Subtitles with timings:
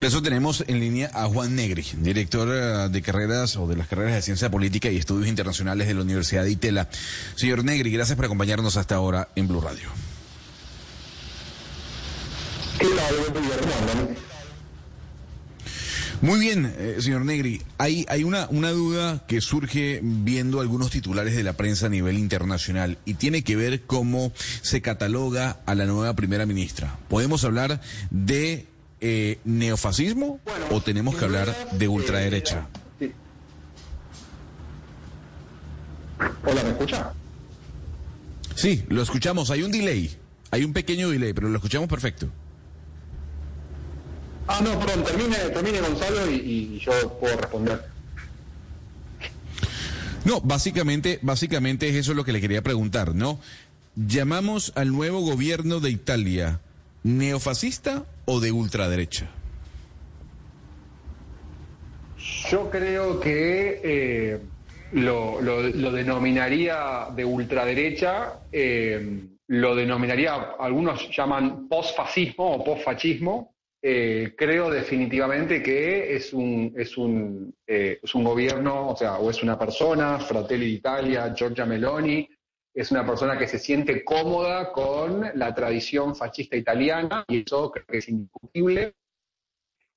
[0.00, 3.88] Por eso tenemos en línea a Juan Negri, director eh, de carreras o de las
[3.88, 6.88] carreras de Ciencia Política y Estudios Internacionales de la Universidad de Itela.
[7.34, 9.88] Señor Negri, gracias por acompañarnos hasta ahora en Blue Radio.
[16.20, 17.62] Muy bien, eh, señor Negri.
[17.78, 22.18] Hay, hay una, una duda que surge viendo algunos titulares de la prensa a nivel
[22.18, 26.96] internacional y tiene que ver cómo se cataloga a la nueva primera ministra.
[27.08, 27.80] Podemos hablar
[28.12, 28.68] de
[29.00, 30.40] eh, neofascismo
[30.70, 32.66] o tenemos que hablar de ultraderecha?
[36.44, 37.12] Hola, ¿me escucha?
[38.54, 39.50] Sí, lo escuchamos.
[39.50, 40.16] Hay un delay.
[40.50, 42.28] Hay un pequeño delay, pero lo escuchamos perfecto.
[44.48, 47.84] Ah, no, perdón, termine, termine Gonzalo y, yo puedo responder.
[50.24, 53.38] No, básicamente, básicamente es eso lo que le quería preguntar, ¿no?
[53.94, 56.60] Llamamos al nuevo gobierno de Italia
[57.08, 59.28] neofascista o de ultraderecha?
[62.50, 64.40] Yo creo que eh,
[64.92, 65.40] lo,
[65.92, 73.54] denominaría de ultraderecha, eh, lo denominaría, algunos llaman postfascismo o postfascismo.
[73.80, 79.42] Eh, creo definitivamente que es un, es, un, es un gobierno, o sea, o es
[79.42, 82.28] una persona, Fratelli d'Italia, Giorgia Meloni,
[82.78, 87.84] es una persona que se siente cómoda con la tradición fascista italiana y eso creo
[87.84, 88.94] que es indiscutible.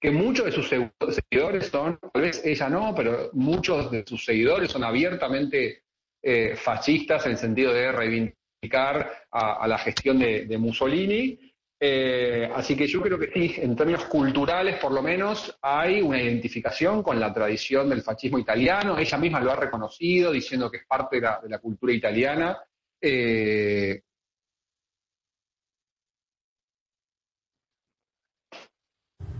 [0.00, 4.70] Que muchos de sus seguidores son, tal vez ella no, pero muchos de sus seguidores
[4.70, 5.82] son abiertamente
[6.22, 11.36] eh, fascistas en el sentido de reivindicar a, la gestión de, Mussolini.
[11.80, 16.20] Eh, así que yo creo que sí, en términos culturales por lo menos hay una
[16.20, 18.96] identificación con la tradición del fascismo italiano.
[18.96, 22.56] Ella misma lo ha reconocido diciendo que es parte de la cultura italiana
[23.00, 24.00] eh,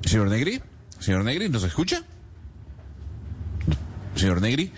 [0.04, 0.60] señor Negri,
[1.00, 2.04] señor Negri, ¿nos escucha?
[4.14, 4.72] Señor Negri.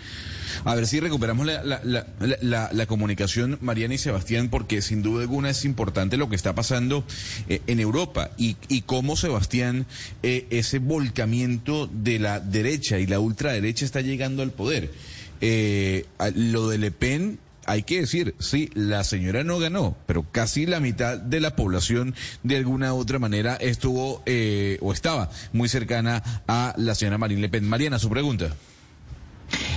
[0.63, 6.17] A ver si recuperamos la, comunicación, Mariana y Sebastián, porque sin duda alguna es importante
[6.17, 7.03] lo que está pasando
[7.49, 9.87] eh, en Europa y, y cómo, Sebastián,
[10.21, 14.91] eh, ese volcamiento de la derecha y la ultraderecha está llegando al poder.
[16.35, 17.39] lo de Le Pen
[17.71, 22.13] hay que decir, sí, la señora no ganó, pero casi la mitad de la población
[22.43, 27.39] de alguna u otra manera estuvo eh, o estaba muy cercana a la señora Marine
[27.39, 27.69] Le Pen.
[27.69, 28.53] Mariana, su pregunta.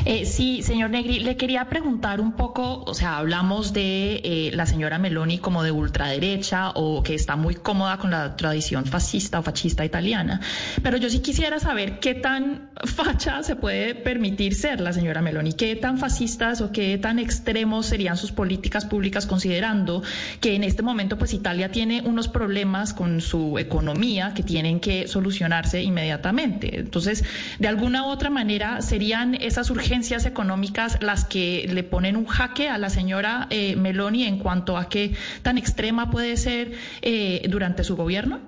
[0.07, 4.67] Eh, sí, señor Negri, le quería preguntar un poco, o sea, hablamos de eh, la
[4.67, 9.43] señora Meloni como de ultraderecha o que está muy cómoda con la tradición fascista o
[9.43, 10.43] fascista italiana,
[10.83, 15.55] pero yo sí quisiera saber qué tan facha se puede permitir ser la señora Meloni,
[15.55, 20.03] qué tan fascistas o qué tan extremos serían sus políticas públicas considerando
[20.43, 25.09] que en este momento pues Italia tiene unos problemas con su economía que tienen que
[25.09, 26.81] solucionarse inmediatamente.
[26.81, 27.25] Entonces,
[27.59, 32.69] de alguna u otra manera serían esas urgencias económicas las que le ponen un jaque
[32.69, 37.85] a la señora eh, Meloni en cuanto a qué tan extrema puede ser eh, durante
[37.85, 38.41] su gobierno?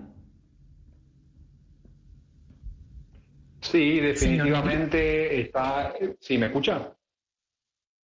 [3.61, 5.95] Sí, definitivamente está.
[6.21, 6.93] ¿Sí me escucha?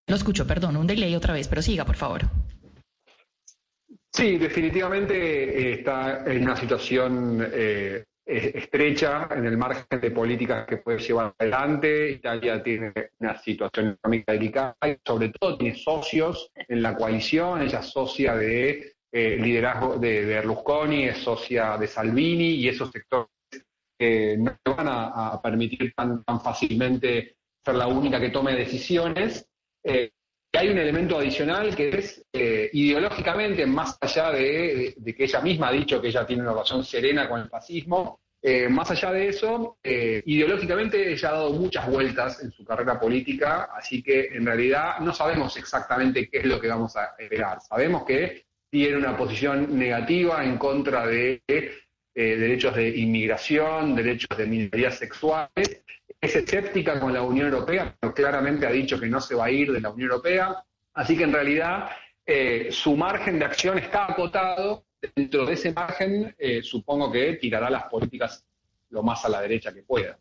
[0.08, 2.22] Lo escucho, perdón, un delay otra vez, pero siga, por favor.
[4.14, 11.00] Sí, definitivamente está en una situación eh, estrecha en el margen de políticas que puede
[11.00, 12.12] llevar adelante.
[12.12, 17.62] Italia tiene una situación económica delicada y sobre todo tiene socios en la coalición.
[17.62, 23.30] Ella es socia de eh, liderazgo de Berlusconi, es socia de Salvini y esos sectores
[24.00, 29.48] que no van a, permitir tan, tan, fácilmente ser la única que tome decisiones.
[29.84, 30.12] Eh,
[30.60, 35.72] hay un elemento adicional que es eh, ideológicamente, más allá de, que ella misma ha
[35.72, 39.78] dicho que ella tiene una relación serena con el fascismo, eh, más allá de eso,
[39.84, 45.00] eh, ideológicamente ella ha dado muchas vueltas en su carrera política, así que en realidad
[45.00, 47.62] no sabemos exactamente qué es lo que vamos a esperar.
[47.62, 51.42] Sabemos que tiene una posición negativa en contra de
[52.14, 55.84] derechos de inmigración, derechos de minorías sexuales,
[56.22, 59.52] es escéptica con la Unión Europea, pero claramente ha dicho que no se va a
[59.52, 60.64] ir de la Unión Europea.
[60.94, 61.90] Así que en realidad
[62.26, 64.86] eh, su margen de acción está acotado.
[65.16, 68.46] Dentro de ese margen, eh, supongo que tirará las políticas
[68.92, 70.20] lo más a la derecha que pueda.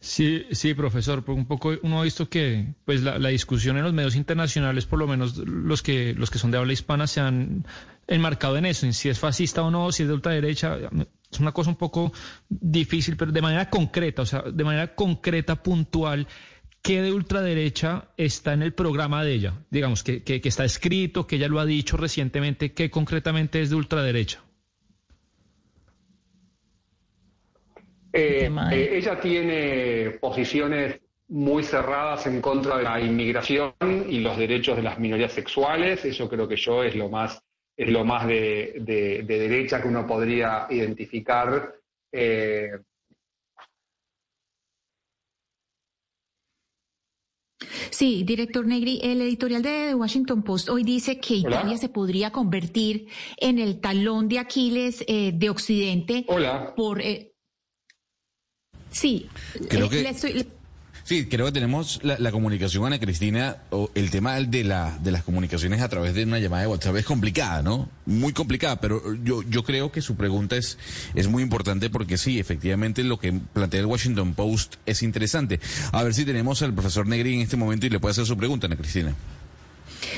[0.00, 4.14] Sí, sí, profesor, un poco uno ha visto que pues la, discusión en los medios
[4.14, 7.66] internacionales, por lo menos los que los que son de habla hispana, se han
[8.06, 10.78] enmarcado en eso, en si es fascista o no, si es de ultraderecha.
[11.30, 12.12] Es una cosa un poco
[12.48, 16.26] difícil, pero de manera concreta, o sea, de manera concreta, puntual,
[16.82, 19.54] ¿qué de ultraderecha está en el programa de ella?
[19.70, 23.76] Digamos, que, que, está escrito, que ella lo ha dicho recientemente, ¿qué concretamente es de
[23.76, 24.42] ultraderecha?
[28.10, 33.74] ella tiene posiciones muy cerradas en contra de la inmigración
[34.08, 36.04] y los derechos de las minorías sexuales.
[36.04, 37.42] Eso creo que yo es lo más,
[37.78, 41.76] es lo más de, derecha que uno podría identificar.
[42.12, 42.72] Eh.
[47.90, 52.32] Sí, director Negri, el editorial de The Washington Post hoy dice que Italia se podría
[52.32, 56.24] convertir en el talón de Aquiles eh, de Occidente.
[56.26, 56.74] Hola.
[56.76, 57.32] Por, eh,
[58.90, 59.28] sí,
[59.68, 60.57] creo que...
[61.08, 65.22] Sí, creo que tenemos la, comunicación, Ana Cristina, o el tema de, la, de las
[65.22, 67.88] comunicaciones a través de una llamada de WhatsApp es complicada, ¿no?
[68.04, 70.76] Muy complicada, pero yo, yo creo que su pregunta es,
[71.14, 75.60] es muy importante porque sí, efectivamente lo que plantea el Washington Post es interesante.
[75.92, 78.36] A ver si tenemos al profesor Negri en este momento y le puede hacer su
[78.36, 79.14] pregunta, Ana Cristina.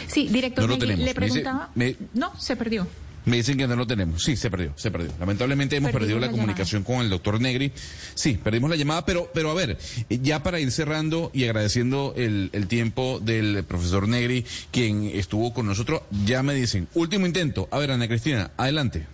[0.08, 1.70] Sí, director, Negri, le preguntaba...
[2.14, 2.88] no, se perdió.
[3.24, 4.22] Me dicen que no lo tenemos.
[4.22, 5.12] Sí, se perdió, se perdió.
[5.18, 7.72] Lamentablemente hemos perdido la, comunicación con el doctor Negri.
[8.14, 9.78] Sí, perdimos la llamada, pero, pero a ver,
[10.08, 15.66] ya para ir cerrando y agradeciendo el, el tiempo del profesor Negri, quien estuvo con
[15.66, 17.68] nosotros, ya me dicen, último intento.
[17.70, 19.06] A ver, Ana Cristina, adelante.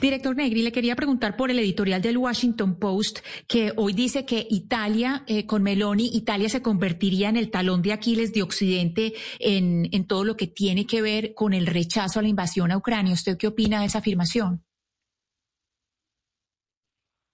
[0.00, 4.46] Director Negri, le quería preguntar por el editorial del Washington Post, que hoy dice que
[4.50, 10.06] Italia, eh, con Meloni, Italia se convertiría en el talón de Aquiles de Occidente en,
[10.06, 13.14] todo lo que tiene que ver con el rechazo a la invasión a Ucrania.
[13.14, 14.64] ¿Usted qué opina de esa afirmación?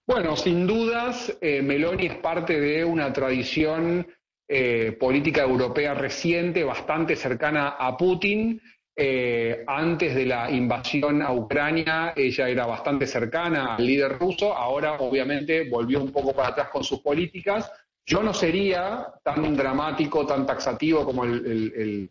[0.06, 4.06] Bueno, sin dudas, eh, Meloni es parte de una tradición
[4.50, 8.60] eh, política europea reciente, bastante cercana a Putin,
[9.00, 14.94] eh, antes de la invasión a Ucrania, ella era bastante cercana al líder ruso, ahora
[14.94, 17.70] obviamente volvió un poco para atrás con sus políticas.
[18.04, 22.08] Yo no sería tan dramático, tan taxativo como el,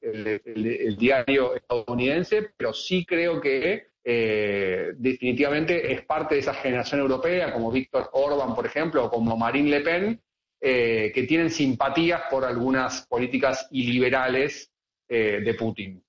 [0.97, 7.69] diario estadounidense, pero sí creo que eh, definitivamente es parte de esa generación europea, como
[7.69, 10.21] Víctor Orban, por ejemplo, o como Marine Le Pen,
[10.61, 14.71] eh, que tienen simpatías por algunas políticas iliberales
[15.09, 16.03] de Putin.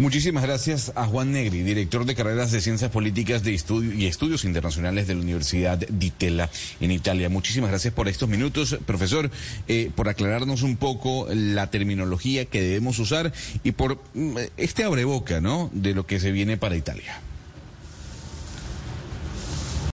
[0.00, 4.46] Muchísimas gracias a Juan Negri, director de carreras de Ciencias Políticas de Estudio y Estudios
[4.46, 6.48] Internacionales de la Universidad di Tella
[6.80, 7.28] en Italia.
[7.28, 9.30] Muchísimas gracias por estos minutos, profesor,
[9.68, 15.42] eh, por aclararnos un poco la terminología que debemos usar y por mm, este abreboca,
[15.42, 17.20] ¿no?, de lo que se viene para Italia.